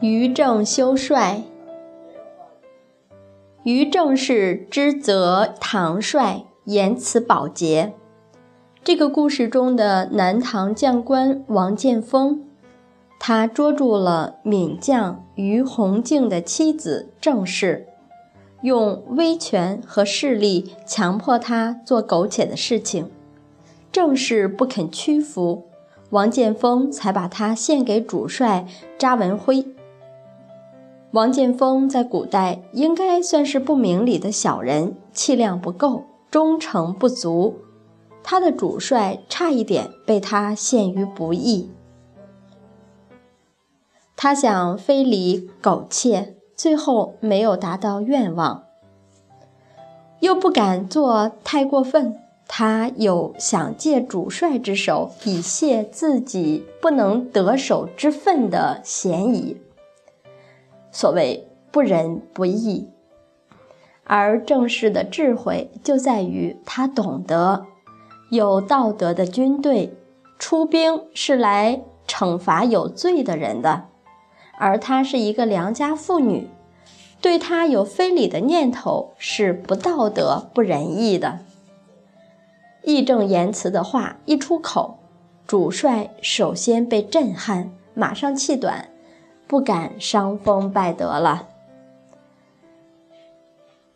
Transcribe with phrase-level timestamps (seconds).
[0.00, 1.42] 于正修帅，
[3.64, 7.92] 于正是之则唐帅，言辞保洁。
[8.82, 12.46] 这个故事中的南唐将官王建峰，
[13.18, 17.86] 他捉住了闽将于洪敬的妻子郑氏，
[18.62, 23.10] 用威权和势力强迫他做苟且的事情。
[23.92, 25.66] 郑氏不肯屈服，
[26.08, 28.66] 王建峰才把他献给主帅
[28.98, 29.66] 查文辉。
[31.12, 37.56] 王建峰在古代应该算是不明理的小人，气量不够，忠诚不足。
[38.22, 41.68] 他的主帅差一点被他陷于不义。
[44.14, 48.64] 他想非礼苟且，最后没有达到愿望，
[50.20, 52.16] 又不敢做太过分。
[52.46, 59.56] 他有想借主帅之手以泄自己不能得手之愤的嫌疑。
[60.92, 62.88] 所谓不仁不义，
[64.04, 67.66] 而正式的智慧就在于他懂得，
[68.30, 69.96] 有道德的军队
[70.38, 73.84] 出兵是来惩罚有罪的人的，
[74.58, 76.48] 而她是一个良家妇女，
[77.20, 81.40] 对她有非礼的念头是不道德、不仁义的。
[82.82, 84.98] 义正言辞的话一出口，
[85.46, 88.88] 主帅首先被震撼，马上气短。
[89.50, 91.48] 不敢伤风败德了。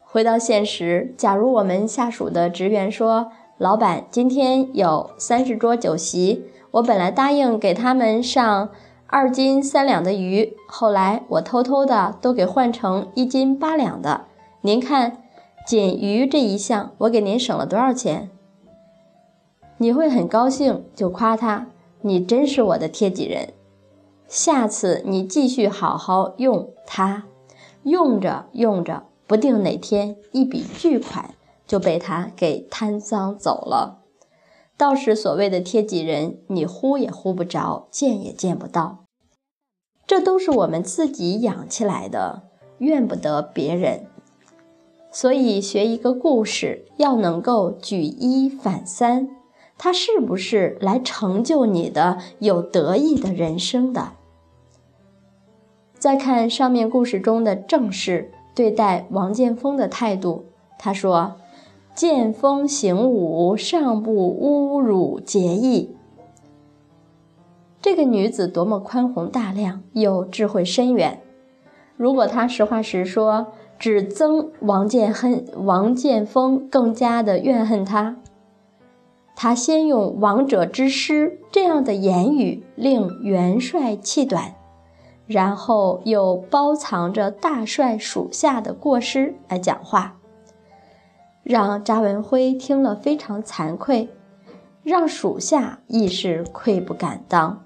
[0.00, 8.70] 回到现实，假如我们下属的职员说：“老板，今天有三十桌酒席，我本来答应给他们上
[9.06, 14.24] 二斤三两的鱼，后来我偷偷的都给换成一斤八两的。
[14.62, 15.22] 您看，
[15.64, 18.28] 仅鱼这一项，我给您省了多少钱？”
[19.78, 21.68] 你会很高兴，就夸他
[22.02, 23.50] ：“你真是我的贴己人。”
[24.28, 27.24] 下次你继续好好用它，
[27.82, 31.34] 用着用着，不定哪天一笔巨款
[31.66, 34.02] 就被他给贪赃走了。
[34.76, 39.04] 到时所谓的贴己人，你呼也呼不着，见也见不到。
[40.06, 42.42] 这都是我们自己养起来的，
[42.78, 44.06] 怨不得别人。
[45.12, 49.28] 所以学一个故事，要能够举一反三。
[49.78, 54.12] 它是不是来成就你的有得意的人生的？
[56.04, 60.44] 再看上面故事中的正氏对待王建峰的态度，
[60.78, 61.36] 他说
[61.96, 65.96] ：“建锋行武，尚不侮辱节义。”
[67.80, 71.22] 这个女子多么宽宏大量，又智慧深远。
[71.96, 73.46] 如果她实话实说，
[73.78, 78.16] 只增王建恨王建峰更加的怨恨他。
[79.34, 84.54] 他先用“王者之师”这样的言语令元帅气短，
[85.26, 90.16] 然后又包藏着大帅属下的过失来讲话，
[91.42, 94.10] 让查文辉听了非常惭愧，
[94.82, 97.64] 让属下亦是愧不敢当。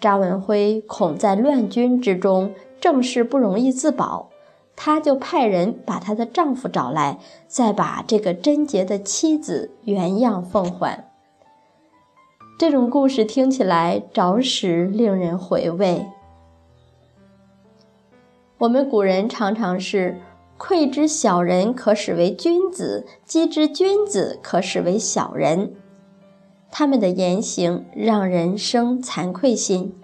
[0.00, 4.30] 查文辉恐在乱军之中，正是不容易自保。
[4.76, 7.18] 他就派人把她的丈夫找来，
[7.48, 11.10] 再把这个贞洁的妻子原样奉还。
[12.58, 16.06] 这种故事听起来着实令人回味。
[18.58, 20.18] 我们古人常常是
[20.56, 25.74] “愧之小人，可使为君子；击之君子，可使为小人”。
[26.72, 29.94] 他们的言行让人生惭愧心。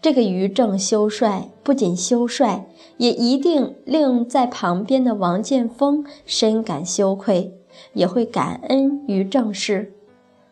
[0.00, 2.68] 这个于正修帅不仅修帅，
[2.98, 7.52] 也一定令在旁边的王建峰深感羞愧，
[7.94, 9.92] 也会感恩于正氏，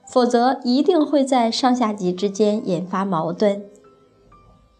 [0.08, 3.62] 否则一定会在上下级之间引发矛盾。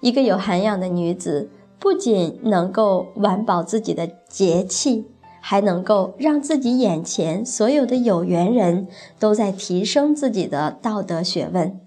[0.01, 1.49] 一个有涵养的女子，
[1.85, 5.05] 不仅能够完保自己的节气，
[5.43, 11.79] 还能够让自己眼前所有的有缘人都在提升自己的道德学问。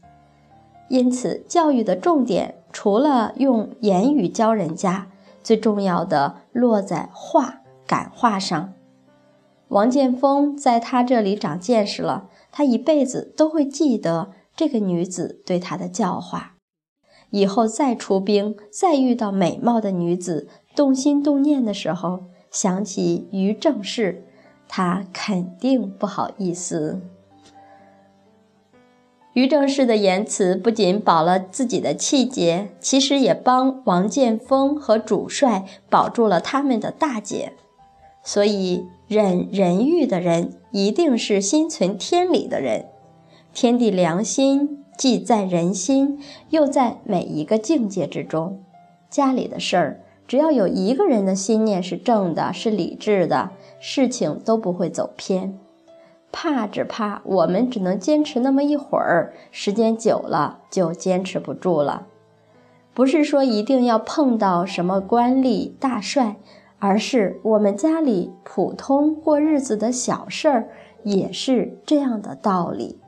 [0.89, 2.53] 因此，教育的重点。
[2.71, 5.07] 除了用言语教人家，
[5.41, 8.73] 最重要的落在话感化上。
[9.69, 16.56] 王建峰在他这里长见识了，他一辈子都会记得这个女子对他的教化。
[17.29, 24.23] 以后再出兵，再遇到美貌的女子，动心动念的时候，想起于正氏，
[24.67, 27.01] 他肯定不好意思。
[29.33, 37.53] 于正氏的言辞不仅保了自己的气节，其实也帮王建峰和主帅保住了他们的大节。
[38.23, 42.87] 所以，忍人欲的人一定是心存天理的人。
[43.53, 48.63] 天地良心既在人心，又在每一个境界之中。
[49.09, 55.57] 家里的事儿，只要有一个人的心念是正的，是理智的，事情都不会走偏。
[56.29, 62.07] 怕只怕我们只能坚持那么一会儿，时间久了就坚持不住了。
[62.93, 66.35] 不是说一定要碰到什么官吏大帅，
[66.79, 70.69] 而是我们家里普通过日子的小事儿，
[71.03, 72.99] 也是这样的道理。